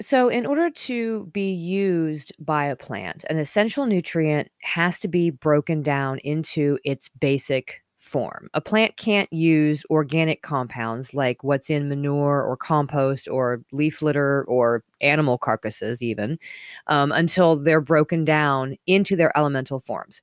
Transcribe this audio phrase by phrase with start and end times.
[0.00, 5.28] So, in order to be used by a plant, an essential nutrient has to be
[5.28, 8.48] broken down into its basic form.
[8.54, 14.46] A plant can't use organic compounds like what's in manure or compost or leaf litter
[14.48, 16.38] or animal carcasses, even,
[16.86, 20.22] um, until they're broken down into their elemental forms.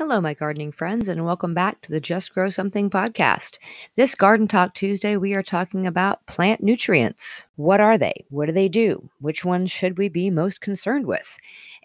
[0.00, 3.58] Hello, my gardening friends, and welcome back to the Just Grow Something podcast.
[3.96, 7.46] This Garden Talk Tuesday, we are talking about plant nutrients.
[7.56, 8.24] What are they?
[8.30, 9.10] What do they do?
[9.20, 11.36] Which ones should we be most concerned with?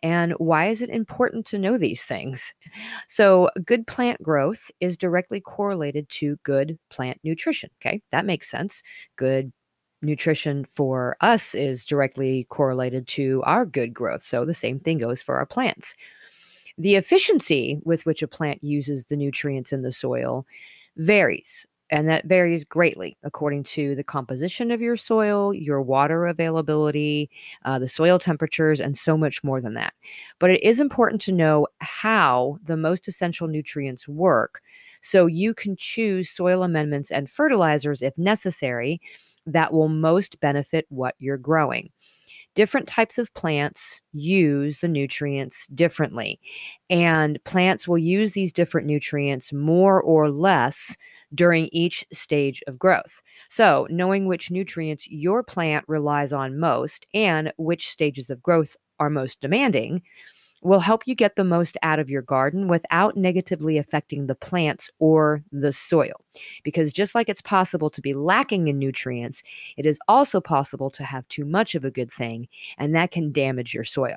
[0.01, 2.53] And why is it important to know these things?
[3.09, 7.69] So, good plant growth is directly correlated to good plant nutrition.
[7.81, 8.81] Okay, that makes sense.
[9.17, 9.51] Good
[10.01, 14.21] nutrition for us is directly correlated to our good growth.
[14.21, 15.97] So, the same thing goes for our plants.
[16.77, 20.45] The efficiency with which a plant uses the nutrients in the soil
[20.97, 27.29] varies, and that varies greatly according to the composition of your soil, your water availability,
[27.63, 29.93] uh, the soil temperatures, and so much more than that.
[30.39, 34.61] But it is important to know how the most essential nutrients work
[35.01, 38.99] so you can choose soil amendments and fertilizers if necessary
[39.45, 41.91] that will most benefit what you're growing
[42.55, 46.39] different types of plants use the nutrients differently.
[46.89, 50.97] And plants will use these different nutrients more or less
[51.33, 53.21] during each stage of growth.
[53.49, 59.09] So, knowing which nutrients your plant relies on most and which stages of growth are
[59.09, 60.01] most demanding
[60.65, 64.89] will help you get the most out of your garden without negatively affecting the plants
[64.99, 66.13] or the soil.
[66.63, 69.43] Because just like it's possible to be lacking in nutrients,
[69.77, 73.31] it is also possible to have too much of a good thing, and that can
[73.31, 74.15] damage your soil.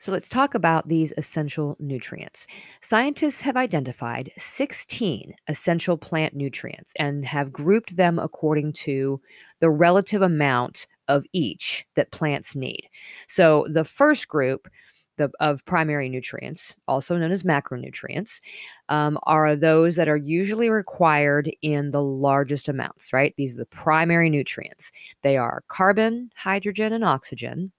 [0.00, 2.46] So let's talk about these essential nutrients.
[2.80, 9.20] Scientists have identified 16 essential plant nutrients and have grouped them according to
[9.58, 12.88] the relative amount of each that plants need.
[13.26, 14.68] So the first group
[15.18, 18.40] the, of primary nutrients, also known as macronutrients,
[18.88, 23.34] um, are those that are usually required in the largest amounts, right?
[23.36, 24.90] These are the primary nutrients.
[25.22, 27.72] They are carbon, hydrogen, and oxygen,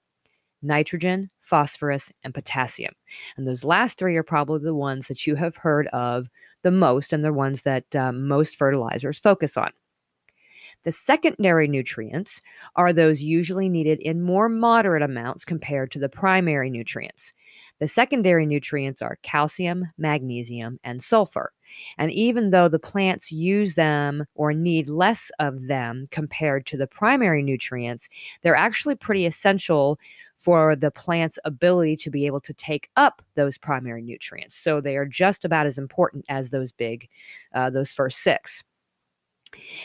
[0.61, 2.93] nitrogen, phosphorus, and potassium.
[3.37, 6.29] And those last three are probably the ones that you have heard of
[6.63, 9.71] the most, and they're ones that um, most fertilizers focus on.
[10.83, 12.41] The secondary nutrients
[12.75, 17.33] are those usually needed in more moderate amounts compared to the primary nutrients.
[17.79, 21.51] The secondary nutrients are calcium, magnesium, and sulfur.
[21.97, 26.87] And even though the plants use them or need less of them compared to the
[26.87, 28.09] primary nutrients,
[28.41, 29.99] they're actually pretty essential
[30.37, 34.55] for the plant's ability to be able to take up those primary nutrients.
[34.55, 37.09] So they are just about as important as those big,
[37.53, 38.63] uh, those first six.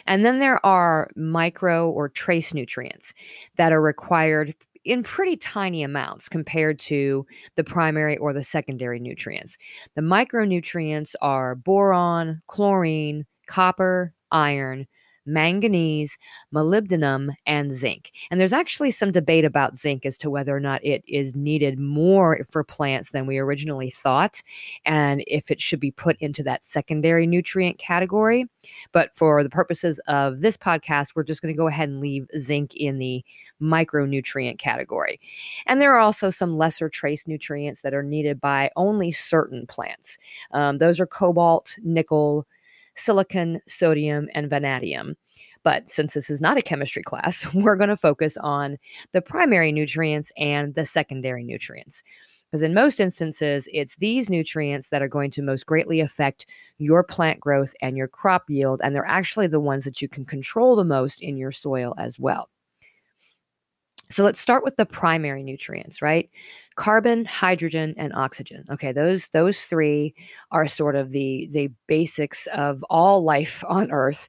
[0.06, 3.14] And then there are micro or trace nutrients
[3.56, 4.54] that are required
[4.84, 7.26] in pretty tiny amounts compared to
[7.56, 9.56] the primary or the secondary nutrients.
[9.94, 14.86] The micronutrients are boron, chlorine, copper, iron,
[15.26, 16.18] manganese,
[16.54, 18.12] molybdenum, and zinc.
[18.30, 21.78] And there's actually some debate about zinc as to whether or not it is needed
[21.78, 24.42] more for plants than we originally thought,
[24.84, 28.46] and if it should be put into that secondary nutrient category.
[28.92, 32.26] But for the purposes of this podcast, we're just going to go ahead and leave
[32.38, 33.24] zinc in the
[33.60, 35.20] micronutrient category.
[35.66, 40.18] And there are also some lesser trace nutrients that are needed by only certain plants.
[40.52, 42.46] Um, those are cobalt, nickel,
[42.96, 45.16] silicon, sodium, and vanadium.
[45.62, 48.76] But since this is not a chemistry class, we're going to focus on
[49.12, 52.02] the primary nutrients and the secondary nutrients.
[52.50, 56.46] Because in most instances, it's these nutrients that are going to most greatly affect
[56.78, 58.80] your plant growth and your crop yield.
[58.84, 62.20] And they're actually the ones that you can control the most in your soil as
[62.20, 62.48] well.
[64.10, 66.30] So let's start with the primary nutrients, right?
[66.76, 68.64] Carbon, hydrogen, and oxygen.
[68.70, 70.14] Okay, those those three
[70.50, 74.28] are sort of the the basics of all life on Earth,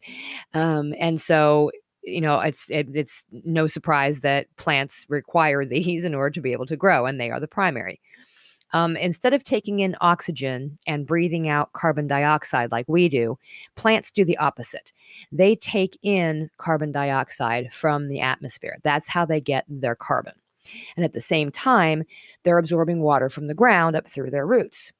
[0.53, 1.71] um, and so
[2.03, 6.53] you know it's it, it's no surprise that plants require these in order to be
[6.53, 7.99] able to grow, and they are the primary.
[8.75, 13.39] Um, instead of taking in oxygen and breathing out carbon dioxide like we do,
[13.75, 14.91] plants do the opposite.
[15.31, 18.79] They take in carbon dioxide from the atmosphere.
[18.83, 20.33] That's how they get their carbon.
[20.97, 22.03] And at the same time,
[22.43, 24.91] they're absorbing water from the ground up through their roots.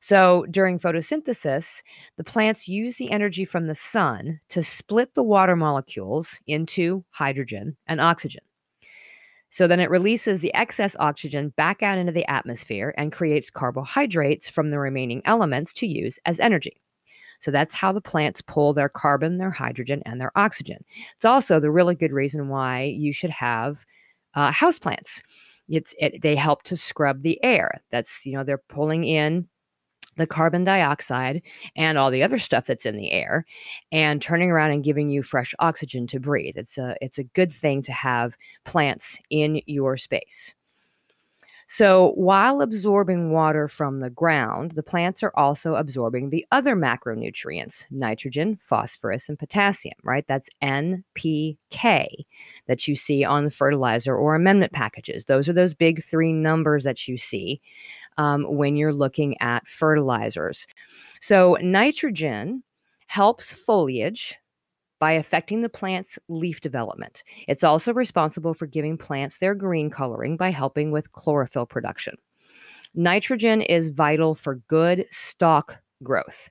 [0.00, 1.82] So during photosynthesis,
[2.18, 7.78] the plants use the energy from the sun to split the water molecules into hydrogen
[7.86, 8.42] and oxygen.
[9.54, 14.48] So then it releases the excess oxygen back out into the atmosphere and creates carbohydrates
[14.48, 16.82] from the remaining elements to use as energy.
[17.38, 20.84] So that's how the plants pull their carbon, their hydrogen, and their oxygen.
[21.14, 23.84] It's also the really good reason why you should have
[24.34, 25.22] uh, houseplants.
[25.68, 27.80] It's it, they help to scrub the air.
[27.92, 29.46] That's you know they're pulling in
[30.16, 31.42] the carbon dioxide
[31.76, 33.44] and all the other stuff that's in the air
[33.92, 36.56] and turning around and giving you fresh oxygen to breathe.
[36.56, 40.54] It's a it's a good thing to have plants in your space.
[41.66, 47.86] So, while absorbing water from the ground, the plants are also absorbing the other macronutrients
[47.90, 50.26] nitrogen, phosphorus, and potassium, right?
[50.28, 52.26] That's NPK
[52.66, 55.24] that you see on fertilizer or amendment packages.
[55.24, 57.62] Those are those big three numbers that you see
[58.16, 60.66] um, when you're looking at fertilizers.
[61.20, 62.62] So, nitrogen
[63.06, 64.38] helps foliage
[64.98, 67.22] by affecting the plant's leaf development.
[67.46, 72.16] It's also responsible for giving plants their green coloring by helping with chlorophyll production.
[72.94, 76.48] Nitrogen is vital for good stalk growth,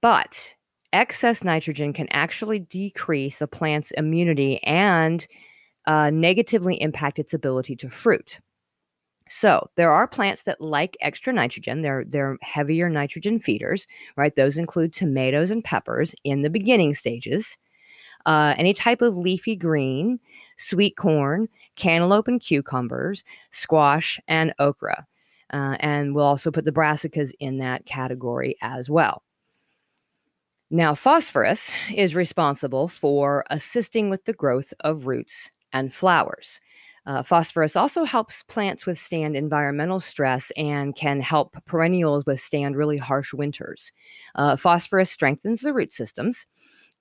[0.00, 0.54] but
[0.92, 5.26] excess nitrogen can actually decrease a plant's immunity and
[5.86, 8.40] uh, negatively impact its ability to fruit.
[9.28, 11.82] So there are plants that like extra nitrogen.
[11.82, 13.86] They're they're heavier nitrogen feeders,
[14.16, 14.34] right?
[14.34, 17.56] Those include tomatoes and peppers in the beginning stages.
[18.26, 20.18] Uh, any type of leafy green,
[20.56, 25.06] sweet corn, cantaloupe and cucumbers, squash, and okra.
[25.52, 29.22] Uh, and we'll also put the brassicas in that category as well.
[30.70, 36.60] Now, phosphorus is responsible for assisting with the growth of roots and flowers.
[37.06, 43.34] Uh, phosphorus also helps plants withstand environmental stress and can help perennials withstand really harsh
[43.34, 43.92] winters.
[44.34, 46.46] Uh, phosphorus strengthens the root systems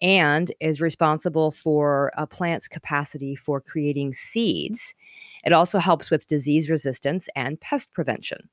[0.02, 4.94] and is responsible for a plant's capacity for creating seeds.
[5.46, 8.50] It also helps with disease resistance and pest prevention.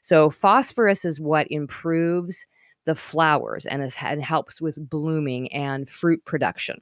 [0.00, 2.46] So, phosphorus is what improves
[2.84, 6.80] the flowers and, is, and helps with blooming and fruit production.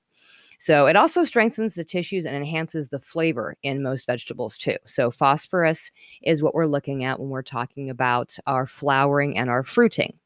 [0.62, 4.76] So it also strengthens the tissues and enhances the flavor in most vegetables too.
[4.86, 5.90] So phosphorus
[6.22, 10.20] is what we're looking at when we're talking about our flowering and our fruiting.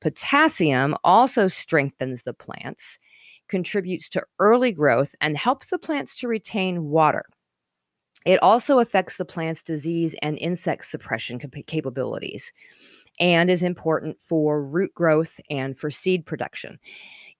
[0.00, 3.00] Potassium also strengthens the plants,
[3.48, 7.24] contributes to early growth, and helps the plants to retain water.
[8.26, 12.52] It also affects the plant's disease and insect suppression capabilities
[13.18, 16.78] and is important for root growth and for seed production.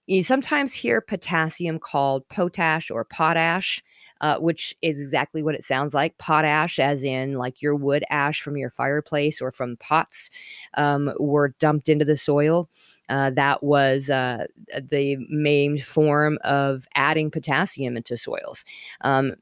[0.06, 3.82] You sometimes hear potassium called potash or potash,
[4.20, 8.41] uh, which is exactly what it sounds like potash, as in like your wood ash
[8.41, 10.31] from your fireplace or from pots
[10.75, 12.69] um, were dumped into the soil.
[13.08, 14.47] Uh, that was uh,
[14.81, 18.64] the main form of adding potassium into soils.
[19.00, 19.32] Um,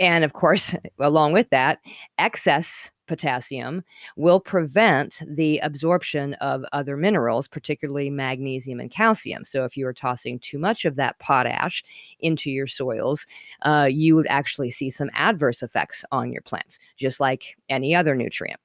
[0.00, 1.78] and of course, along with that,
[2.18, 3.82] excess potassium
[4.16, 9.44] will prevent the absorption of other minerals, particularly magnesium and calcium.
[9.44, 11.84] So, if you are tossing too much of that potash
[12.20, 13.26] into your soils,
[13.62, 18.14] uh, you would actually see some adverse effects on your plants, just like any other
[18.14, 18.60] nutrient.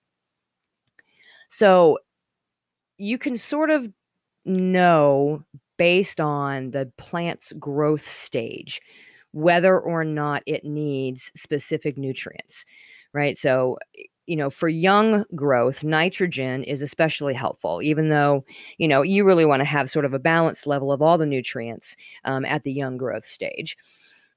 [1.50, 2.00] So,
[2.98, 3.90] you can sort of
[4.46, 5.44] know
[5.78, 8.80] based on the plant's growth stage
[9.36, 12.64] whether or not it needs specific nutrients,
[13.12, 13.38] right?
[13.38, 13.78] So,
[14.28, 18.46] you know, for young growth, nitrogen is especially helpful, even though,
[18.78, 21.26] you know, you really want to have sort of a balanced level of all the
[21.26, 23.76] nutrients um, at the young growth stage.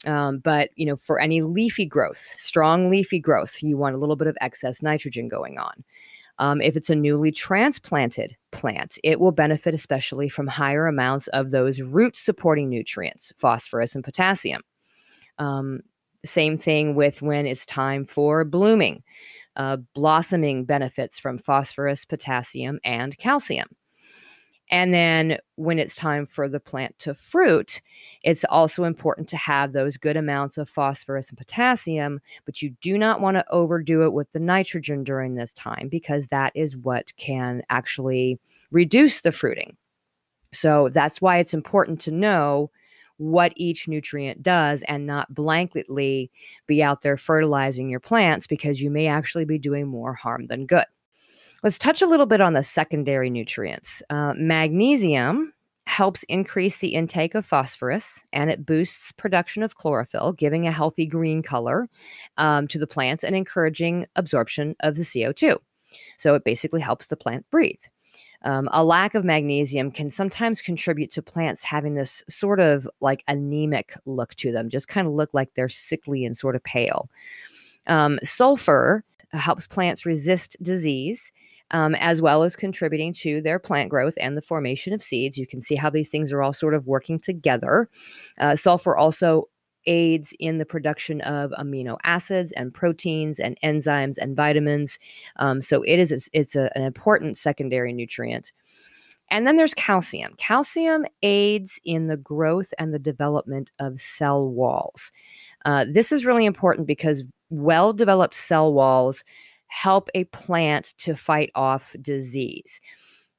[0.04, 4.16] Um, but, you know, for any leafy growth, strong leafy growth, you want a little
[4.16, 5.84] bit of excess nitrogen going on.
[6.40, 11.52] Um, if it's a newly transplanted plant, it will benefit especially from higher amounts of
[11.52, 14.62] those root supporting nutrients, phosphorus and potassium.
[15.38, 15.80] Um,
[16.24, 19.02] same thing with when it's time for blooming.
[19.56, 23.68] Uh, blossoming benefits from phosphorus, potassium, and calcium.
[24.70, 27.80] And then when it's time for the plant to fruit,
[28.22, 32.98] it's also important to have those good amounts of phosphorus and potassium, but you do
[32.98, 37.16] not want to overdo it with the nitrogen during this time because that is what
[37.16, 38.38] can actually
[38.70, 39.76] reduce the fruiting.
[40.52, 42.70] So that's why it's important to know
[43.18, 46.30] what each nutrient does and not blanketly
[46.66, 50.66] be out there fertilizing your plants because you may actually be doing more harm than
[50.66, 50.86] good.
[51.62, 54.02] Let's touch a little bit on the secondary nutrients.
[54.08, 55.52] Uh, magnesium
[55.86, 61.06] helps increase the intake of phosphorus and it boosts production of chlorophyll, giving a healthy
[61.06, 61.88] green color
[62.36, 65.56] um, to the plants and encouraging absorption of the CO2.
[66.18, 67.80] So it basically helps the plant breathe.
[68.42, 73.24] Um, a lack of magnesium can sometimes contribute to plants having this sort of like
[73.26, 77.10] anemic look to them, just kind of look like they're sickly and sort of pale.
[77.86, 81.32] Um, sulfur helps plants resist disease
[81.70, 85.36] um, as well as contributing to their plant growth and the formation of seeds.
[85.36, 87.88] You can see how these things are all sort of working together.
[88.38, 89.48] Uh, sulfur also
[89.88, 95.00] aids in the production of amino acids and proteins and enzymes and vitamins.
[95.36, 98.52] Um, so it is it's a, an important secondary nutrient.
[99.30, 100.34] And then there's calcium.
[100.38, 105.12] Calcium aids in the growth and the development of cell walls.
[105.64, 109.24] Uh, this is really important because well developed cell walls
[109.66, 112.80] help a plant to fight off disease.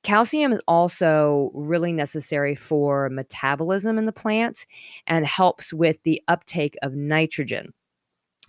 [0.04, 4.66] Calcium is also really necessary for metabolism in the plant
[5.06, 7.74] and helps with the uptake of nitrogen.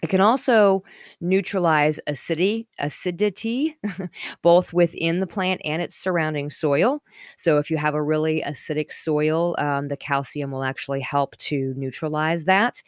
[0.02, 0.82] It can also
[1.20, 3.76] neutralize acidity, acidity
[4.42, 7.02] both within the plant and its surrounding soil.
[7.36, 11.74] So, if you have a really acidic soil, um, the calcium will actually help to
[11.76, 12.82] neutralize that.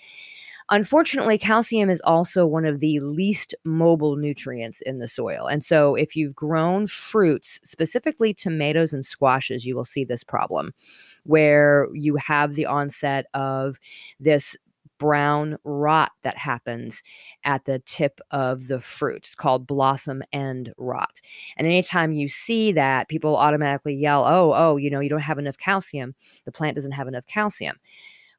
[0.70, 5.46] Unfortunately, calcium is also one of the least mobile nutrients in the soil.
[5.46, 10.72] And so, if you've grown fruits, specifically tomatoes and squashes, you will see this problem
[11.24, 13.78] where you have the onset of
[14.18, 14.56] this
[14.98, 17.02] brown rot that happens
[17.42, 19.16] at the tip of the fruit.
[19.16, 21.20] It's called blossom end rot.
[21.56, 25.40] And anytime you see that, people automatically yell, oh, oh, you know, you don't have
[25.40, 26.14] enough calcium.
[26.44, 27.76] The plant doesn't have enough calcium.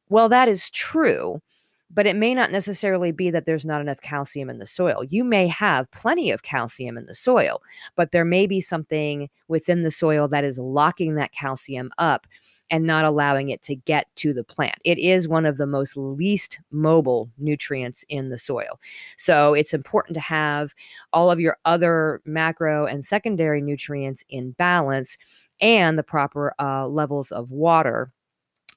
[0.07, 1.41] Well, that is true
[1.89, 5.03] but it may not necessarily be that there's not enough calcium in the soil.
[5.09, 7.61] You may have plenty of calcium in the soil,
[7.95, 12.27] but there may be something within the soil that is locking that calcium up
[12.69, 14.77] and not allowing it to get to the plant.
[14.83, 18.79] It is one of the most least mobile nutrients in the soil.
[19.17, 20.73] So it's important to have
[21.11, 25.17] all of your other macro and secondary nutrients in balance
[25.61, 28.11] and the proper uh, levels of water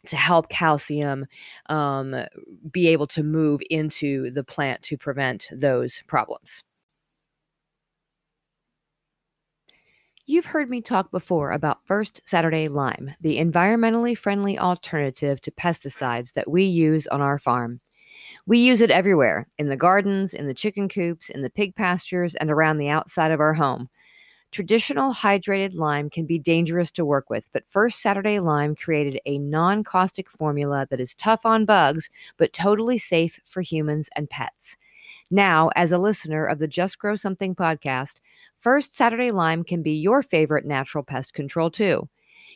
[0.09, 1.27] to help calcium
[1.69, 2.15] um,
[2.71, 6.65] be able to move into the plant to prevent those problems.
[10.29, 16.33] You've heard me talk before about First Saturday Lime, the environmentally friendly alternative to pesticides
[16.33, 17.81] that we use on our farm.
[18.45, 22.35] We use it everywhere in the gardens, in the chicken coops, in the pig pastures,
[22.35, 23.89] and around the outside of our home.
[24.53, 29.38] Traditional hydrated lime can be dangerous to work with, but First Saturday Lime created a
[29.38, 34.76] non caustic formula that is tough on bugs, but totally safe for humans and pets.
[35.31, 38.21] Now, as a listener of the Just Grow Something podcast,
[38.57, 42.09] First Saturday Lime can be your favorite natural pest control too.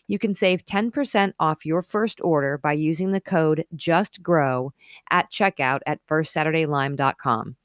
[0.06, 4.70] You can save 10% off your first order by using the code JUSTGROW
[5.10, 7.56] at checkout at firstsaturdaylime.com.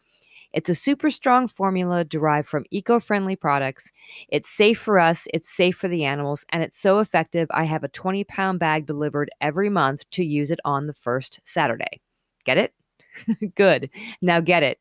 [0.56, 3.92] It's a super strong formula derived from eco friendly products.
[4.30, 7.50] It's safe for us, it's safe for the animals, and it's so effective.
[7.52, 11.42] I have a 20 pound bag delivered every month to use it on the first
[11.44, 12.00] Saturday.
[12.46, 12.74] Get it?
[13.56, 13.90] Good.
[14.22, 14.80] Now get it.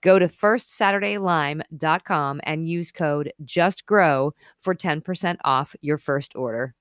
[0.00, 4.30] Go to firstsaturdaylime.com and use code JUSTGROW
[4.60, 6.76] for 10% off your first order.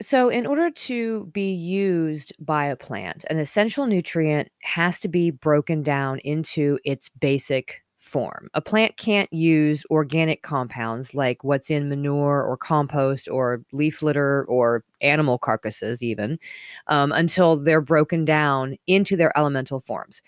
[0.00, 5.30] So, in order to be used by a plant, an essential nutrient has to be
[5.32, 8.48] broken down into its basic form.
[8.54, 14.44] A plant can't use organic compounds like what's in manure or compost or leaf litter
[14.48, 16.38] or animal carcasses, even,
[16.86, 20.22] um, until they're broken down into their elemental forms.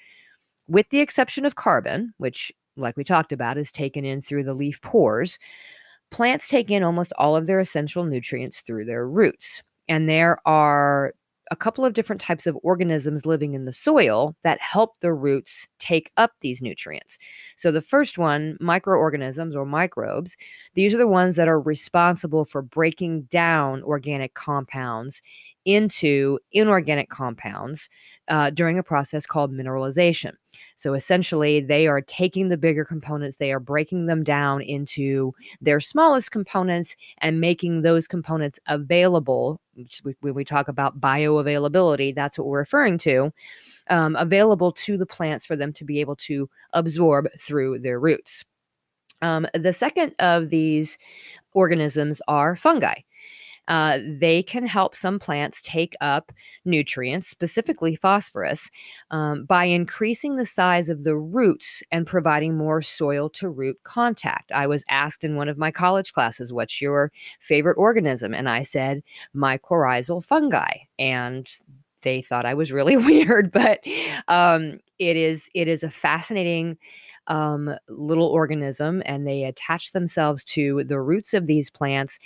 [0.69, 4.55] With the exception of carbon, which, like we talked about, is taken in through the
[4.55, 5.39] leaf pores,
[6.11, 9.62] Plants take in almost all of their essential nutrients through their roots.
[9.88, 11.14] And there are
[11.52, 15.67] a couple of different types of organisms living in the soil that help the roots
[15.81, 17.19] take up these nutrients.
[17.57, 20.37] So, the first one, microorganisms or microbes,
[20.75, 25.23] these are the ones that are responsible for breaking down organic compounds
[25.64, 27.88] into inorganic compounds
[28.29, 30.33] uh, during a process called mineralization.
[30.76, 35.81] So essentially, they are taking the bigger components, they are breaking them down into their
[35.81, 39.61] smallest components and making those components available.
[40.21, 43.33] When we talk about bioavailability, that's what we're referring to,
[43.88, 48.45] um, available to the plants for them to be able to absorb through their roots.
[49.23, 50.99] Um, the second of these
[51.52, 53.00] organisms are fungi.
[53.69, 56.33] Uh, they can help some plants take up
[56.64, 58.71] nutrients, specifically phosphorus,
[59.11, 64.50] um, by increasing the size of the roots and providing more soil to root contact.
[64.52, 68.35] I was asked in one of my college classes, What's your favorite organism?
[68.35, 69.02] And I said,
[69.35, 70.79] Mycorrhizal fungi.
[70.99, 71.49] And
[72.02, 73.81] they thought I was really weird, but
[74.29, 76.79] um, it is it is a fascinating
[77.31, 82.19] um, little organism and they attach themselves to the roots of these plants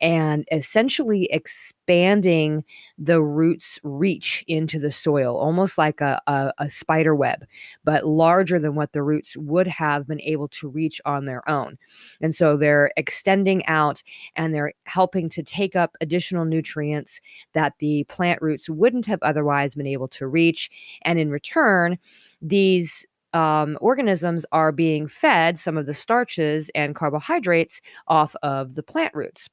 [0.00, 2.64] and essentially expanding
[2.98, 7.44] the roots reach into the soil almost like a, a, a spider web
[7.84, 11.78] but larger than what the roots would have been able to reach on their own.
[12.20, 14.02] And so they're extending out
[14.36, 17.20] and they're helping to take up additional nutrients
[17.52, 20.70] that the plant roots wouldn't have otherwise been able to reach.
[21.02, 21.98] And in return
[22.42, 28.82] these um, organisms are being fed some of the starches and carbohydrates off of the
[28.82, 29.48] plant roots.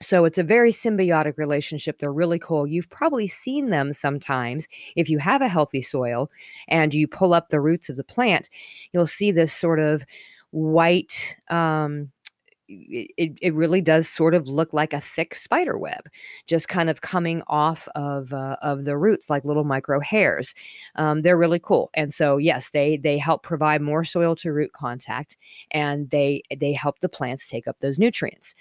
[0.00, 1.98] So it's a very symbiotic relationship.
[1.98, 2.66] They're really cool.
[2.66, 6.30] You've probably seen them sometimes if you have a healthy soil
[6.68, 8.48] and you pull up the roots of the plant,
[8.92, 10.04] you'll see this sort of
[10.50, 12.10] white um,
[12.68, 16.08] it, it really does sort of look like a thick spider web
[16.46, 20.54] just kind of coming off of uh, of the roots like little micro hairs.
[20.96, 24.72] Um, they're really cool and so yes they they help provide more soil to root
[24.72, 25.36] contact
[25.70, 28.54] and they they help the plants take up those nutrients.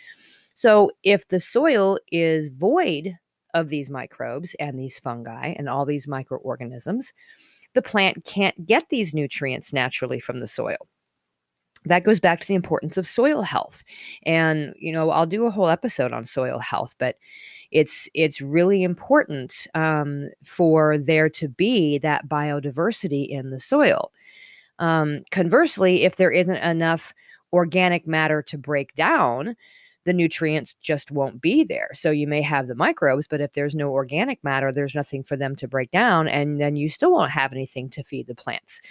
[0.53, 3.17] So if the soil is void
[3.53, 7.13] of these microbes and these fungi and all these microorganisms
[7.73, 10.77] the plant can't get these nutrients naturally from the soil
[11.87, 13.83] that goes back to the importance of soil health.
[14.23, 17.17] And you know i'll do a whole episode on soil health but
[17.71, 24.11] it's it's really important um, for there to be that biodiversity in the soil.
[24.79, 27.13] Um, conversely if there isn't enough
[27.51, 29.55] organic matter to break down
[30.05, 31.89] the nutrients just won't be there.
[31.93, 35.35] So you may have the microbes but if there's no organic matter there's nothing for
[35.35, 38.81] them to break down and then you still won't have anything to feed the plants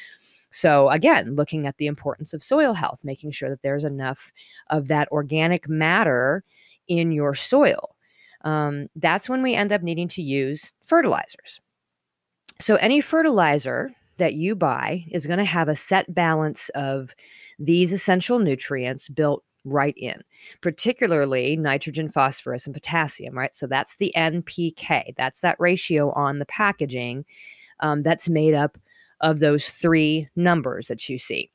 [0.50, 4.32] so, again, looking at the importance of soil health, making sure that there's enough
[4.70, 6.44] of that organic matter
[6.88, 7.94] in your soil.
[8.42, 11.60] Um, that's when we end up needing to use fertilizers.
[12.60, 17.14] So, any fertilizer that you buy is going to have a set balance of
[17.58, 20.22] these essential nutrients built right in,
[20.60, 23.54] particularly nitrogen, phosphorus, and potassium, right?
[23.54, 25.14] So that's the NPK.
[25.16, 27.24] That's that ratio on the packaging
[27.80, 28.78] um, that's made up
[29.20, 31.50] of those three numbers that you see.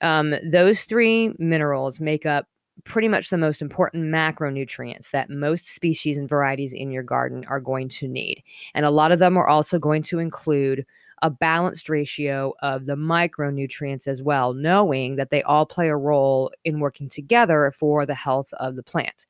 [0.00, 2.46] Um, those three minerals make up
[2.84, 7.60] pretty much the most important macronutrients that most species and varieties in your garden are
[7.60, 8.42] going to need.
[8.74, 10.86] And a lot of them are also going to include
[11.22, 16.52] a balanced ratio of the micronutrients as well, knowing that they all play a role
[16.64, 19.26] in working together for the health of the plant.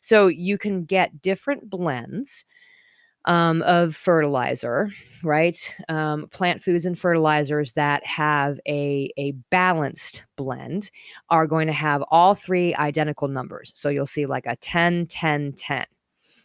[0.00, 2.44] So you can get different blends
[3.24, 4.90] um, of fertilizer,
[5.22, 5.74] right?
[5.88, 10.90] Um, plant foods and fertilizers that have a, a balanced blend
[11.30, 13.72] are going to have all three identical numbers.
[13.74, 15.86] So you'll see like a 10, 10, 10,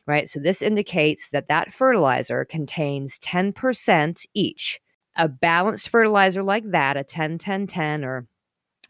[0.06, 0.30] right?
[0.30, 4.80] So this indicates that that fertilizer contains 10% each.
[5.16, 8.26] A balanced fertilizer like that, a 10, 10, 10, or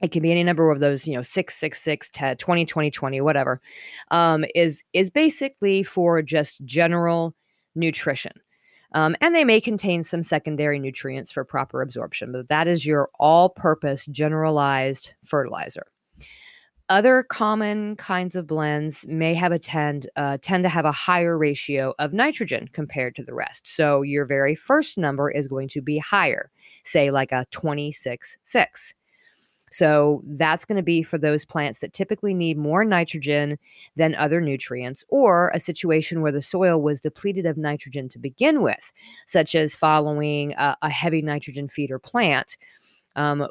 [0.02, 2.92] it can be any number of those you know 6 6 6 10, 20 20
[2.92, 3.60] 20 whatever
[4.12, 7.36] um, is is basically for just general
[7.76, 8.34] nutrition.
[8.94, 13.10] Um, and they may contain some secondary nutrients for proper absorption, but that is your
[13.20, 15.86] all purpose generalized fertilizer.
[16.90, 21.38] Other common kinds of blends may have a tend uh, tend to have a higher
[21.38, 23.68] ratio of nitrogen compared to the rest.
[23.68, 26.50] So your very first number is going to be higher,
[26.84, 28.94] say like a 26 6.
[29.72, 33.58] So that's going to be for those plants that typically need more nitrogen
[33.96, 38.62] than other nutrients, or a situation where the soil was depleted of nitrogen to begin
[38.62, 38.92] with,
[39.26, 42.58] such as following a, a heavy nitrogen feeder plant.
[43.16, 43.48] Um,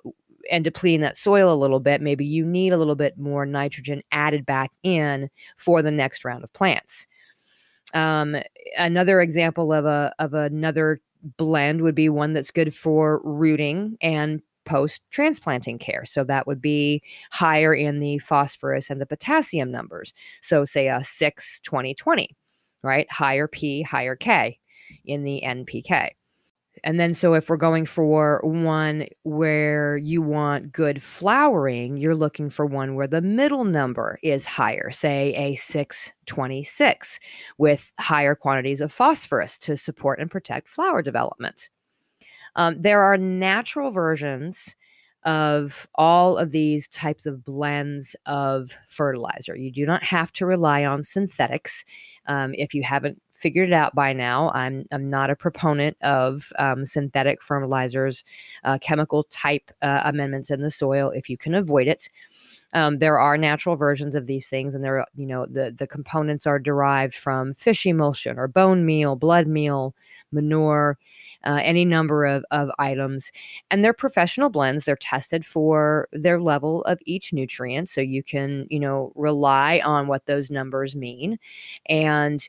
[0.51, 4.01] and depleting that soil a little bit, maybe you need a little bit more nitrogen
[4.13, 7.07] added back in for the next round of plants.
[7.95, 8.37] Um,
[8.77, 11.01] another example of a of another
[11.37, 16.05] blend would be one that's good for rooting and post transplanting care.
[16.05, 20.13] So that would be higher in the phosphorus and the potassium numbers.
[20.43, 22.37] So, say a 6 20 20,
[22.83, 23.11] right?
[23.11, 24.59] Higher P, higher K
[25.05, 26.11] in the NPK.
[26.85, 32.51] And then, so if we're going for one where you want good flowering, you're looking
[32.51, 37.21] for one where the middle number is higher, say a 626,
[37.59, 41.69] with higher quantities of phosphorus to support and protect flower development.
[42.57, 44.77] Um, there are natural versions
[45.25, 49.57] of all of these types of blends of fertilizer.
[49.57, 51.85] You do not have to rely on synthetics.
[52.27, 56.53] Um, if you haven't figured it out by now, I'm, I'm not a proponent of
[56.59, 58.25] um, synthetic fertilizers,
[58.65, 62.09] uh, chemical type uh, amendments in the soil if you can avoid it.
[62.75, 66.47] Um, there are natural versions of these things, and they're you know the the components
[66.47, 69.95] are derived from fish emulsion or bone meal, blood meal,
[70.33, 70.99] manure,
[71.45, 73.33] uh, any number of, of items.
[73.71, 74.85] And they're professional blends.
[74.85, 77.89] They're tested for their level of each nutrient.
[77.89, 81.39] So you can, you know, rely on what those numbers mean.
[81.89, 82.47] And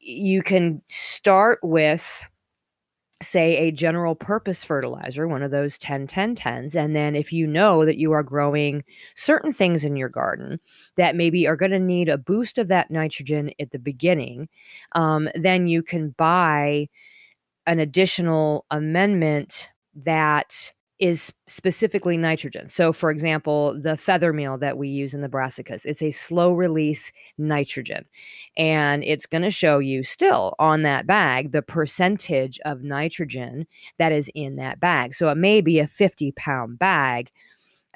[0.00, 2.24] you can start with
[3.20, 6.76] say a general purpose fertilizer, one of those 10 10 10s.
[6.76, 8.84] And then if you know that you are growing
[9.16, 10.60] certain things in your garden
[10.96, 14.48] that maybe are going to need a boost of that nitrogen at the beginning,
[14.92, 16.88] um, then you can buy
[17.66, 22.68] an additional amendment that is specifically nitrogen.
[22.68, 26.52] So, for example, the feather meal that we use in the brassicas, it's a slow
[26.52, 28.04] release nitrogen.
[28.56, 33.66] And it's going to show you still on that bag the percentage of nitrogen
[33.98, 35.14] that is in that bag.
[35.14, 37.30] So, it may be a 50 pound bag,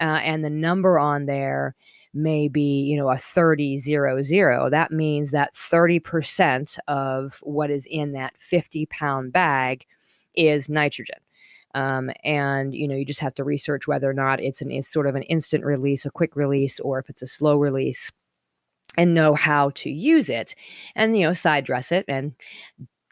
[0.01, 1.75] uh, and the number on there
[2.15, 4.71] may be, you know, a 30 0 0.
[4.71, 9.87] That means that 30% of what is in that 50 pound bag
[10.35, 11.19] is nitrogen.
[11.75, 14.93] Um, and you know you just have to research whether or not it's an it's
[14.93, 18.13] sort of an instant release a quick release or if it's a slow release
[18.99, 20.55] and know how to use it
[20.95, 22.35] and you know side dress it and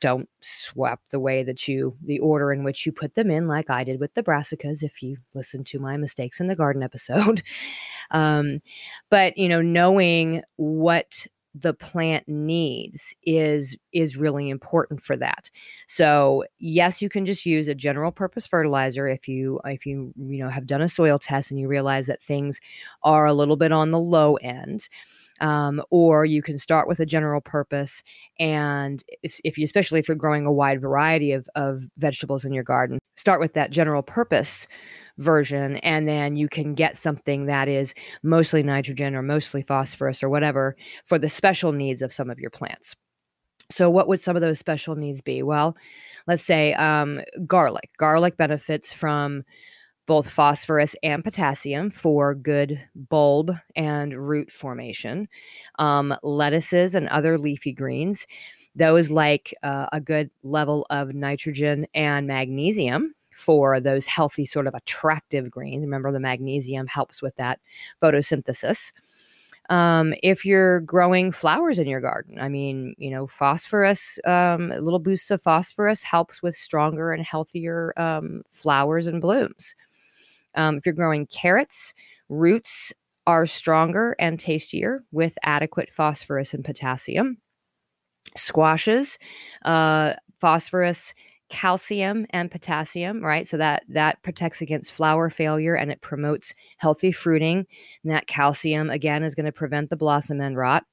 [0.01, 3.71] don't swap the way that you the order in which you put them in like
[3.71, 7.43] i did with the brassicas if you listen to my mistakes in the garden episode.
[8.13, 8.59] Um,
[9.09, 15.51] but you know knowing what the plant needs is is really important for that.
[15.89, 20.39] So, yes, you can just use a general purpose fertilizer if you if you you
[20.39, 22.61] know have done a soil test and you realize that things
[23.03, 24.89] are a little bit on the low end.
[25.41, 28.03] Um, or you can start with a general purpose
[28.39, 32.53] and if, if you especially if you're growing a wide variety of, of vegetables in
[32.53, 34.69] your garden start with that general purpose
[35.21, 40.29] version and then you can get something that is mostly nitrogen or mostly phosphorus or
[40.29, 42.97] whatever for the special needs of some of your plants.
[43.71, 45.43] So what would some of those special needs be?
[45.43, 45.77] Well
[46.27, 47.91] let's say um, garlic.
[47.99, 49.45] Garlic benefits from
[50.07, 55.29] both phosphorus and potassium for good bulb and root formation.
[55.79, 58.27] Um, lettuces and other leafy greens
[58.75, 64.75] those like uh, a good level of nitrogen and magnesium for those healthy, sort of
[64.75, 65.83] attractive greens.
[65.83, 67.61] Remember, the magnesium helps with that
[68.03, 68.93] photosynthesis.
[69.71, 74.99] Um, if you're growing flowers in your garden, I mean, you know, phosphorus, um, little
[74.99, 79.77] boosts of phosphorus helps with stronger and healthier um, flowers and blooms.
[80.57, 81.95] Um, if you're growing carrots,
[82.29, 82.93] roots
[83.29, 87.39] are stronger and tastier with adequate phosphorus and potassium.
[88.37, 89.19] Squashes,
[89.65, 91.15] uh, phosphorus
[91.51, 93.47] calcium and potassium, right?
[93.47, 97.67] So that that protects against flower failure and it promotes healthy fruiting.
[98.03, 100.85] And that calcium again is going to prevent the blossom end rot.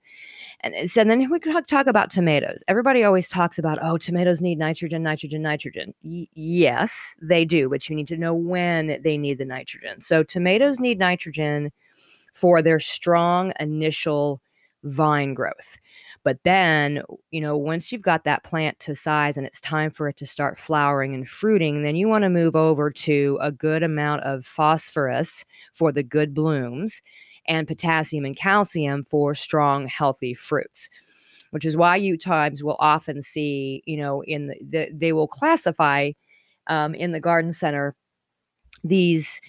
[0.62, 2.63] And so then we could talk about tomatoes.
[2.67, 5.93] Everybody always talks about, oh, tomatoes need nitrogen, nitrogen, nitrogen.
[6.04, 10.02] Y- yes, they do, but you need to know when they need the nitrogen.
[10.02, 11.72] So tomatoes need nitrogen
[12.34, 14.41] for their strong initial
[14.84, 15.78] vine growth.
[16.28, 20.10] But then, you know, once you've got that plant to size and it's time for
[20.10, 23.82] it to start flowering and fruiting, then you want to move over to a good
[23.82, 27.02] amount of phosphorus for the good blooms
[27.48, 30.90] and potassium and calcium for strong, healthy fruits.
[31.52, 35.30] Which is why you times will often see, you know, in the, the they will
[35.30, 36.12] classify
[36.68, 37.96] um, in the garden center
[38.84, 39.40] these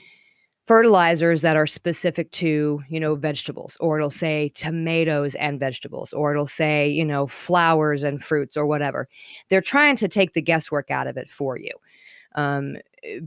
[0.69, 6.31] fertilizers that are specific to you know vegetables or it'll say tomatoes and vegetables or
[6.31, 9.09] it'll say you know flowers and fruits or whatever.
[9.49, 11.73] They're trying to take the guesswork out of it for you.
[12.35, 12.77] Um,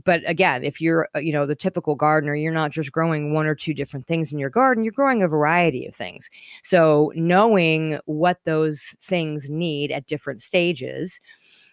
[0.04, 3.46] but again if you're uh, you know the typical gardener you're not just growing one
[3.46, 6.30] or two different things in your garden you're growing a variety of things.
[6.62, 11.20] So knowing what those things need at different stages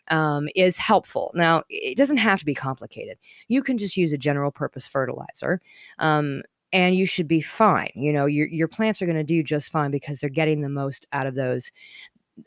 [0.10, 1.32] um, is helpful.
[1.34, 3.18] Now, it doesn't have to be complicated.
[3.48, 5.62] You can just use a general purpose fertilizer.
[6.00, 7.92] Um, and you should be fine.
[7.96, 10.70] You know, your your plants are going to do just fine because they're getting the
[10.70, 11.72] most out of those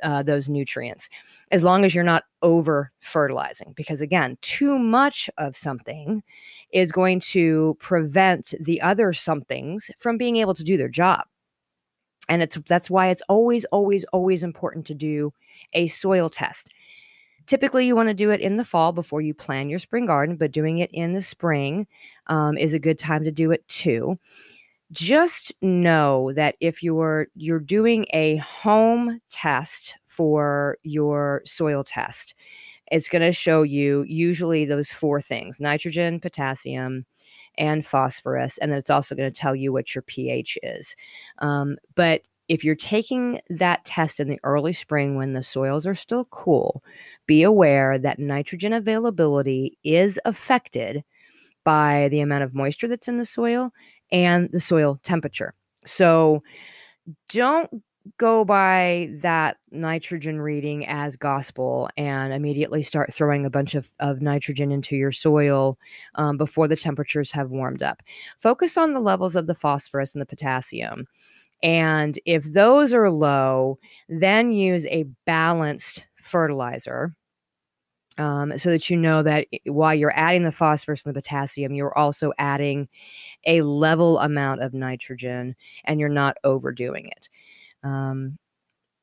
[0.03, 1.09] uh, those nutrients,
[1.51, 3.73] as long as you're not over fertilizing.
[3.77, 6.23] Because again, too much of something
[6.73, 11.25] is going to prevent the other somethings from being able to do their job.
[12.29, 15.33] And it's that's why it's always, always, always important to do
[15.73, 16.71] a soil test
[17.47, 20.37] Typically, you want to do it in the fall before you plan your spring garden,
[20.37, 21.87] but doing it in the spring
[22.29, 24.19] um, is a good time to do it too.
[24.93, 32.35] Just know that if you're you're doing a home test for your soil test,
[32.91, 37.07] it's going to show you usually those four things: nitrogen, potassium,
[37.59, 40.97] and phosphorus, and then it's also going to tell you what your pH is.
[41.39, 45.95] Um, but if you're taking that test in the early spring when the soils are
[45.95, 46.83] still cool,
[47.27, 51.05] be aware that nitrogen availability is affected
[51.65, 53.73] by the amount of moisture that's in the soil
[54.11, 55.55] and the soil temperature.
[55.87, 56.43] So
[57.29, 57.83] don't
[58.19, 64.21] go by that nitrogen reading as gospel and immediately start throwing a bunch of, of
[64.21, 65.79] nitrogen into your soil
[66.17, 68.03] um, before the temperatures have warmed up.
[68.39, 71.07] Focus on the levels of the phosphorus and the potassium.
[71.63, 77.15] And if those are low, then use a balanced fertilizer
[78.19, 81.97] um, so that you know that while you're adding the phosphorus and the potassium, you're
[81.97, 82.89] also adding
[83.47, 87.29] a level amount of nitrogen and you're not overdoing it.
[87.83, 88.39] Um,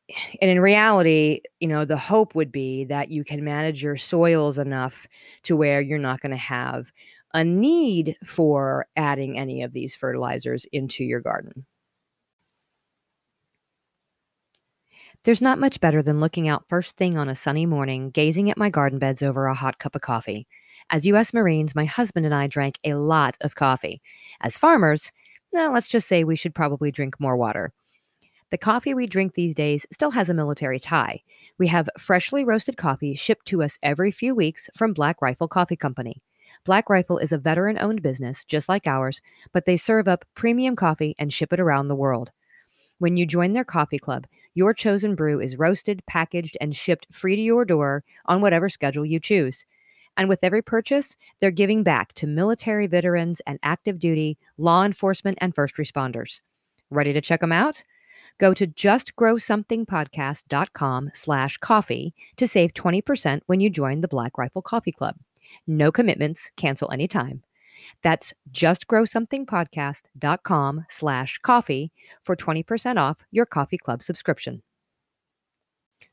[0.42, 4.58] and in reality, you know, the hope would be that you can manage your soils
[4.58, 5.08] enough
[5.44, 6.92] to where you're not going to have
[7.34, 11.66] a need for adding any of these fertilizers into your garden.
[15.26, 18.58] There's not much better than looking out first thing on a sunny morning, gazing at
[18.58, 20.48] my garden beds over a hot cup of coffee.
[20.90, 21.34] As U.S.
[21.34, 24.02] Marines, my husband and I drank a lot of coffee.
[24.40, 25.12] As farmers,
[25.52, 27.74] now let's just say we should probably drink more water.
[28.50, 31.24] The coffee we drink these days still has a military tie.
[31.58, 35.76] We have freshly roasted coffee shipped to us every few weeks from Black Rifle Coffee
[35.76, 36.22] Company.
[36.64, 40.78] Black Rifle is a veteran owned business, just like ours, but they serve up premium
[40.78, 42.32] coffee and ship it around the world.
[43.00, 47.38] When you join their coffee club, your chosen brew is roasted, packaged, and shipped free
[47.38, 49.66] to your door on whatever schedule you choose.
[50.18, 55.38] And with every purchase, they're giving back to military veterans and active duty, law enforcement,
[55.40, 56.42] and first responders.
[56.90, 57.86] Ready to check them out?
[58.38, 64.92] Go to justgrowsomethingpodcast.com slash coffee to save 20% when you join the Black Rifle Coffee
[64.92, 65.16] Club.
[65.66, 67.44] No commitments, cancel anytime.
[68.02, 74.62] That's justgrowsomethingpodcast.com slash coffee for 20% off your coffee club subscription.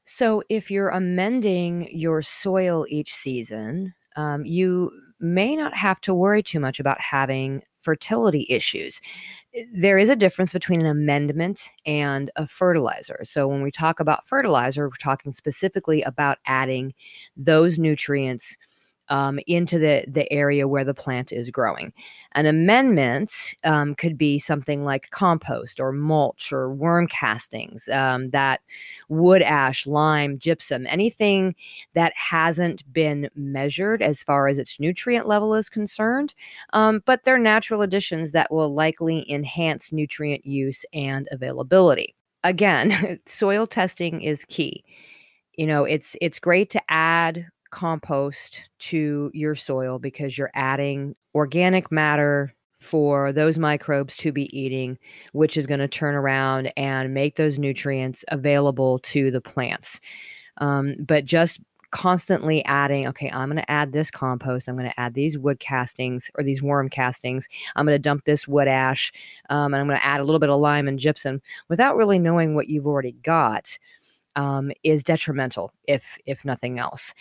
[0.05, 6.43] So if you're amending your soil each season, um, you may not have to worry
[6.43, 9.01] too much about having fertility issues.
[9.73, 13.21] There is a difference between an amendment and a fertilizer.
[13.23, 16.95] So, when we talk about fertilizer, we're talking specifically about adding
[17.37, 18.57] those nutrients
[19.09, 21.93] um, into the the area where the plant is growing.
[22.33, 28.61] An amendment um, could be something like compost or mulch or worm castings, um, that
[29.09, 31.55] wood ash, lime, gypsum, anything
[31.95, 36.35] that hasn't been measured as far as its nutrient level is concerned,
[36.73, 42.15] um, but they're natural additions that will likely enhance nutrient use and availability.
[42.45, 44.85] Again, soil testing is key.
[45.57, 51.91] You know, it's it's great to add compost to your soil because you're adding organic
[51.93, 54.99] matter for those microbes to be eating,
[55.33, 60.01] which is going to turn around and make those nutrients available to the plants.
[60.59, 64.69] Um, but just constantly adding, okay, I'm going to add this compost.
[64.69, 67.49] I'm going to add these wood castings or these worm castings.
[67.75, 69.13] I'm going to dump this wood ash,
[69.51, 72.19] um, and I'm going to add a little bit of lime and gypsum without really
[72.19, 73.79] knowing what you've already got.
[74.35, 77.15] Um, is detrimental if if nothing else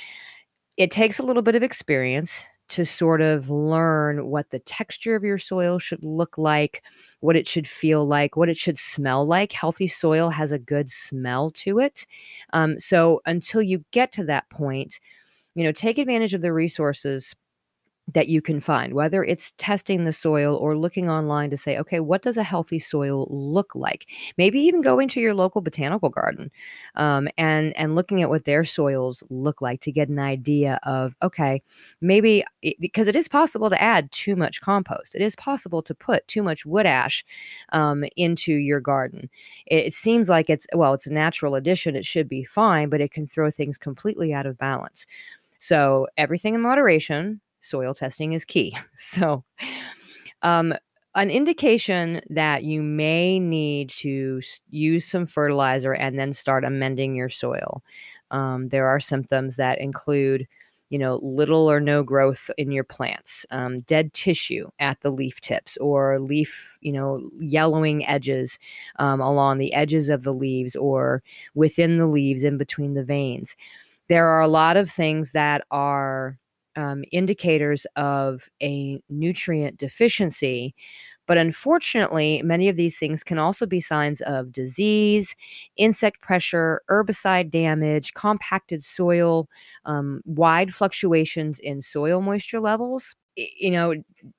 [0.78, 5.24] it takes a little bit of experience to sort of learn what the texture of
[5.24, 6.82] your soil should look like,
[7.20, 9.52] what it should feel like, what it should smell like.
[9.52, 12.08] Healthy soil has a good smell to it.
[12.54, 15.00] Um, so until you get to that point,
[15.54, 17.36] you know, take advantage of the resources
[18.14, 22.00] that you can find, whether it's testing the soil or looking online to say, okay,
[22.00, 24.08] what does a healthy soil look like?
[24.38, 26.52] Maybe even going to your local botanical garden
[26.96, 31.16] um, and and looking at what their soils look like to get an idea of,
[31.24, 31.64] okay,
[32.00, 32.44] maybe
[32.80, 35.16] because it is possible to add too much compost.
[35.16, 37.26] It is possible to put too much wood ash
[37.74, 39.30] um, into your garden.
[39.66, 41.96] It, it seems like it's well, it's a natural addition.
[41.96, 45.08] It should be fine, but it can throw things completely out of balance.
[45.60, 48.78] So everything in moderation soil testing is key.
[48.98, 49.44] So,
[50.42, 50.74] um,
[51.16, 57.30] an indication that you may need to use some fertilizer and then start amending your
[57.30, 57.82] soil.
[58.32, 60.46] Um, there are symptoms that include,
[60.90, 65.40] you know, little or no growth in your plants, um, dead tissue at the leaf
[65.40, 68.60] tips, or leaf, you know, yellowing edges
[69.00, 71.24] um, along the edges of the leaves or
[71.54, 73.56] within the leaves in between the veins
[74.08, 76.38] there are a lot of things that are
[76.76, 80.76] um, indicators of a nutrient deficiency.
[81.28, 85.36] But unfortunately, many of these things can also be signs of disease,
[85.76, 89.50] insect pressure, herbicide damage, compacted soil,
[89.86, 93.94] um, wide fluctuations in soil moisture levels you know,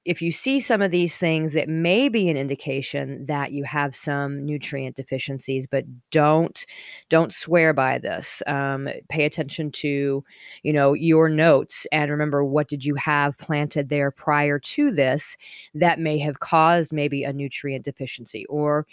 [0.04, 3.94] if you see some of these things, it may be an indication that you have
[3.94, 6.64] some nutrient deficiencies, but don't
[7.08, 8.42] don't swear by this.
[8.46, 10.24] Um, pay attention to,
[10.62, 15.36] you know, your notes and remember what did you have planted there prior to this
[15.74, 18.86] that may have caused maybe a nutrient deficiency or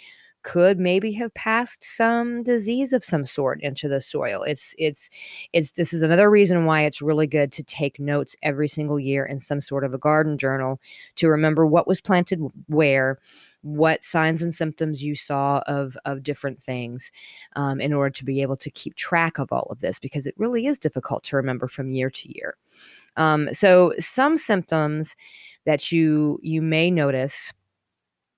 [0.44, 4.42] could maybe have passed some disease of some sort into the soil.
[4.42, 5.10] It's it's
[5.52, 9.24] it's this is another reason why it's really good to take notes every single year
[9.24, 10.80] in some sort of a garden journal
[11.16, 13.18] to remember what was planted where
[13.62, 17.10] what signs and symptoms you saw of of different things
[17.56, 20.34] um, in order to be able to keep track of all of this because it
[20.36, 22.54] really is difficult to remember from year to year
[23.16, 25.16] um, so some symptoms
[25.64, 27.54] that you you may notice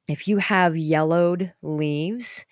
[0.09, 2.45] if you have yellowed leaves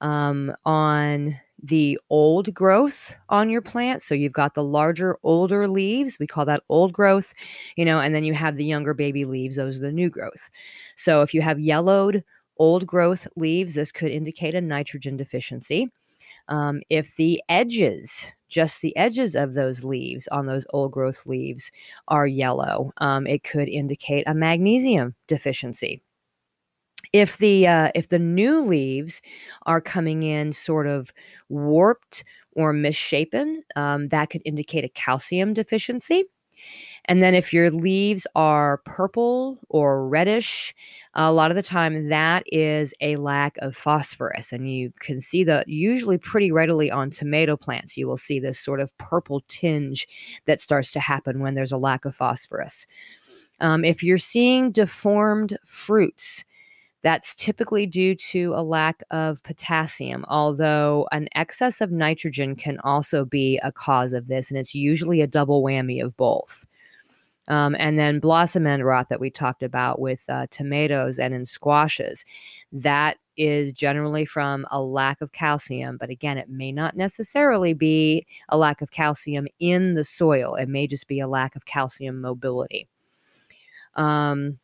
[0.00, 4.02] um, on the old growth on your plant.
[4.02, 6.18] So you've got the larger, older leaves.
[6.18, 7.34] We call that old growth,
[7.76, 9.56] you know, and then you have the younger baby leaves.
[9.56, 10.50] Those are the new growth.
[10.96, 12.24] So if you have yellowed,
[12.58, 15.88] old growth leaves, this could indicate a nitrogen deficiency.
[16.48, 21.70] Um, if the edges, just the edges of those leaves on those old growth leaves
[22.08, 26.02] are yellow, um, it could indicate a magnesium deficiency
[27.12, 29.20] if the uh, if the new leaves
[29.66, 31.12] are coming in sort of
[31.48, 36.24] warped or misshapen, um, that could indicate a calcium deficiency.
[37.06, 40.72] And then if your leaves are purple or reddish,
[41.14, 44.52] a lot of the time that is a lack of phosphorus.
[44.52, 47.96] And you can see that usually pretty readily on tomato plants.
[47.96, 50.06] You will see this sort of purple tinge
[50.46, 52.86] that starts to happen when there's a lack of phosphorus.
[53.60, 56.44] Um, if you're seeing deformed fruits,
[57.02, 63.24] that's typically due to a lack of potassium, although an excess of nitrogen can also
[63.24, 66.66] be a cause of this, and it's usually a double whammy of both.
[67.48, 71.44] Um, and then blossom end rot that we talked about with uh, tomatoes and in
[71.44, 72.24] squashes,
[72.70, 75.96] that is generally from a lack of calcium.
[75.96, 80.68] But again, it may not necessarily be a lack of calcium in the soil, it
[80.68, 82.86] may just be a lack of calcium mobility.
[83.96, 84.58] Um,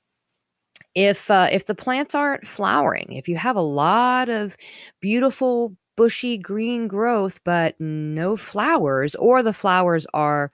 [0.98, 4.56] if uh, if the plants aren't flowering, if you have a lot of
[5.00, 10.50] beautiful bushy green growth but no flowers, or the flowers are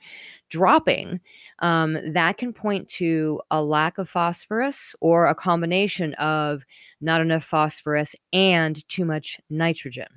[0.51, 1.21] dropping,
[1.61, 6.65] um, that can point to a lack of phosphorus or a combination of
[7.01, 10.09] not enough phosphorus and too much nitrogen.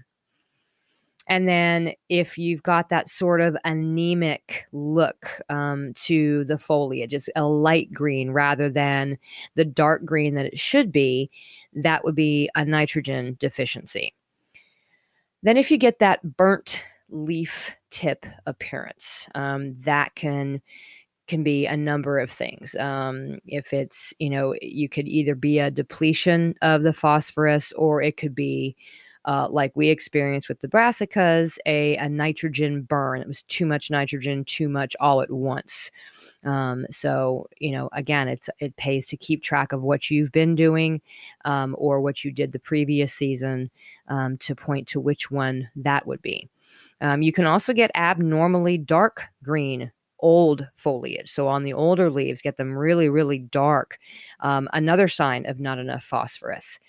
[1.27, 7.29] And then if you've got that sort of anemic look um, to the foliage, it's
[7.35, 9.17] a light green rather than
[9.55, 11.29] the dark green that it should be,
[11.73, 14.13] that would be a nitrogen deficiency.
[15.43, 20.61] Then if you get that burnt leaf tip appearance, um, that can
[21.27, 22.73] can be a number of things.
[22.75, 28.01] Um, if it's, you know, you could either be a depletion of the phosphorus or
[28.01, 28.77] it could be
[29.27, 33.21] uh, like we experienced with the brassicas, a, a nitrogen burn.
[33.21, 35.91] It was too much nitrogen, too much all at once.
[36.45, 40.55] Um, so, you know, again, it's it pays to keep track of what you've been
[40.55, 41.01] doing
[41.43, 43.69] um, or what you did the previous season
[44.07, 46.49] um, to point to which one that would be.
[47.01, 51.29] Um, you can also get abnormally dark green old foliage.
[51.29, 53.99] So on the older leaves, get them really, really dark.
[54.39, 56.79] Um, another sign of not enough phosphorus.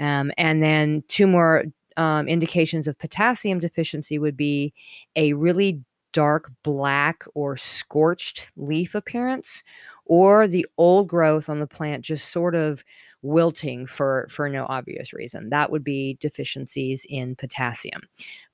[0.00, 1.64] Um, and then two more
[1.96, 4.72] um, indications of potassium deficiency would be
[5.16, 5.80] a really
[6.12, 9.62] dark black or scorched leaf appearance,
[10.04, 12.84] or the old growth on the plant just sort of
[13.22, 15.50] wilting for for no obvious reason.
[15.50, 18.02] That would be deficiencies in potassium.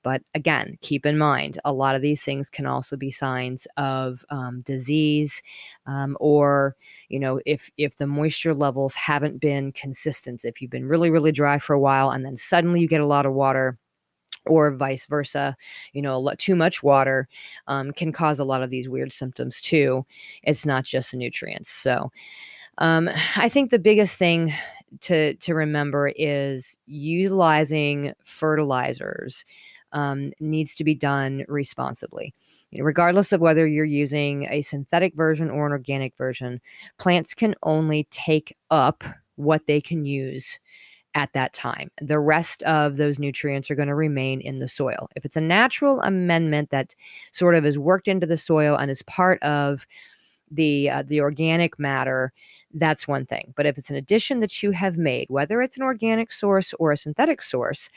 [0.03, 4.23] But again keep in mind a lot of these things can also be signs of
[4.29, 5.41] um, disease
[5.85, 6.75] um, or
[7.09, 11.31] you know if if the moisture levels haven't been consistent if you've been really really
[11.31, 13.77] dry for a while and then suddenly you get a lot of water
[14.45, 15.55] or vice versa
[15.93, 17.27] you know too much water
[17.67, 20.05] um, can cause a lot of these weird symptoms too.
[20.43, 21.69] It's not just the nutrients.
[21.69, 22.11] So
[22.79, 24.53] um, I think the biggest thing
[25.01, 29.45] to to remember is utilizing fertilizers
[29.91, 32.33] um, needs to be done responsibly.
[32.71, 36.61] You know, regardless of whether you're using a synthetic version or an organic version,
[36.97, 39.03] plants can only take up
[39.35, 40.59] what they can use
[41.15, 41.89] at that time.
[41.99, 45.09] The rest of those nutrients are going to remain in the soil.
[45.15, 46.95] If it's a natural amendment that
[47.31, 49.87] sort of is worked into the soil and is part of
[50.51, 52.33] the uh, the organic matter
[52.73, 55.83] that's one thing but if it's an addition that you have made whether it's an
[55.83, 57.89] organic source or a synthetic source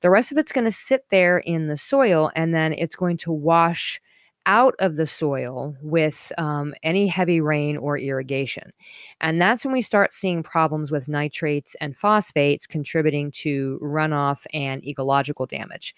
[0.00, 3.16] the rest of it's going to sit there in the soil and then it's going
[3.16, 4.00] to wash
[4.46, 8.72] out of the soil with um, any heavy rain or irrigation.
[9.20, 14.86] And that's when we start seeing problems with nitrates and phosphates contributing to runoff and
[14.86, 15.94] ecological damage.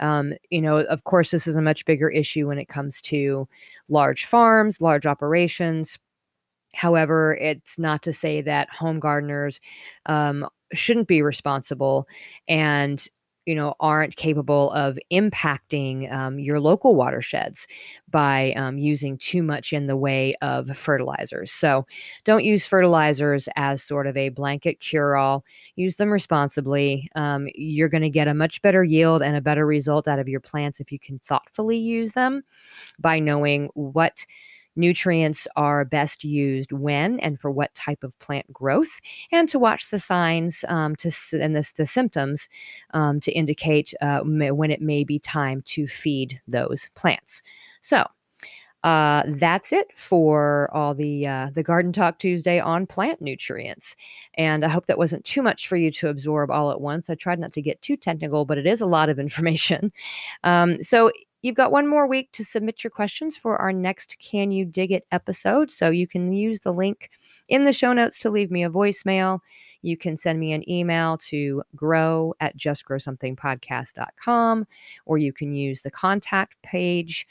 [0.00, 3.46] Um, you know, of course, this is a much bigger issue when it comes to
[3.88, 5.98] large farms, large operations.
[6.74, 9.60] However, it's not to say that home gardeners
[10.06, 12.08] um, shouldn't be responsible
[12.48, 13.06] and
[13.46, 17.66] you know aren't capable of impacting um, your local watersheds
[18.10, 21.52] by um, using too much in the way of fertilizers.
[21.52, 21.86] So
[22.24, 25.44] don't use fertilizers as sort of a blanket cure-all.
[25.76, 27.10] Use them responsibly.
[27.16, 30.28] Um, you're going to get a much better yield and a better result out of
[30.28, 32.42] your plants if you can thoughtfully use them
[32.98, 34.24] by knowing what
[34.76, 39.00] nutrients are best used when and for what type of plant growth,
[39.32, 42.48] and to watch the signs um, to and the, the symptoms
[42.92, 47.42] um, to indicate uh, when it may be time to feed those plants.
[47.80, 48.04] So.
[48.84, 53.96] Uh, that's it for all the uh, the Garden Talk Tuesday on plant nutrients,
[54.34, 57.08] and I hope that wasn't too much for you to absorb all at once.
[57.08, 59.90] I tried not to get too technical, but it is a lot of information.
[60.42, 61.10] Um, so
[61.44, 64.90] You've got one more week to submit your questions for our next Can You Dig
[64.90, 65.70] It episode.
[65.70, 67.10] So you can use the link
[67.48, 69.40] in the show notes to leave me a voicemail.
[69.82, 74.66] You can send me an email to grow at justgrowsomethingpodcast.com,
[75.04, 77.26] or you can use the contact page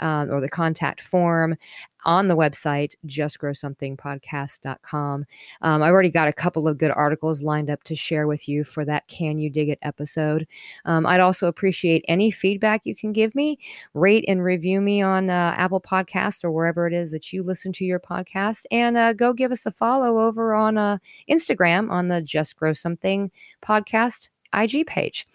[0.00, 1.56] um, or the contact form
[2.04, 5.26] on the website, justgrowsomethingpodcast.com.
[5.62, 8.64] Um, I've already got a couple of good articles lined up to share with you
[8.64, 10.46] for that Can You Dig It episode.
[10.84, 13.58] Um, I'd also appreciate any feedback you can give me.
[13.94, 17.72] Rate and review me on uh, Apple Podcasts or wherever it is that you listen
[17.74, 18.64] to your podcast.
[18.70, 22.72] And uh, go give us a follow over on uh, Instagram on the Just Grow
[22.72, 23.30] Something
[23.62, 25.26] podcast IG page.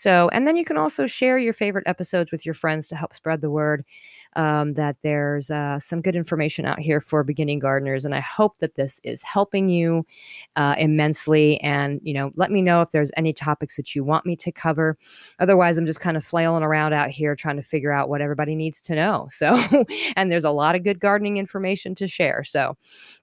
[0.00, 3.12] So, and then you can also share your favorite episodes with your friends to help
[3.12, 3.84] spread the word
[4.36, 8.04] um, that there's uh, some good information out here for beginning gardeners.
[8.04, 10.06] And I hope that this is helping you
[10.56, 11.60] uh, immensely.
[11.60, 14.52] And, you know, let me know if there's any topics that you want me to
[14.52, 14.96] cover.
[15.38, 18.54] Otherwise, I'm just kind of flailing around out here trying to figure out what everybody
[18.54, 19.28] needs to know.
[19.40, 19.58] So,
[20.16, 22.44] and there's a lot of good gardening information to share.
[22.44, 22.76] So,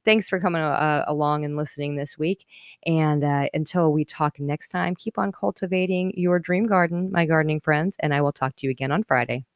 [0.03, 2.47] thanks for coming uh, along and listening this week.
[2.87, 7.61] And uh, until we talk next time, keep on cultivating your dream garden, my gardening
[7.61, 7.97] friends.
[7.99, 9.46] And I will talk to you again on Friday.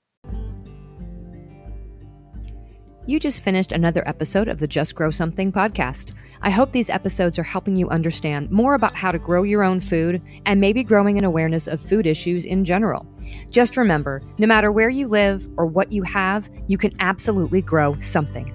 [3.11, 6.13] You just finished another episode of the Just Grow Something podcast.
[6.43, 9.81] I hope these episodes are helping you understand more about how to grow your own
[9.81, 13.05] food and maybe growing an awareness of food issues in general.
[13.49, 17.99] Just remember no matter where you live or what you have, you can absolutely grow
[17.99, 18.53] something.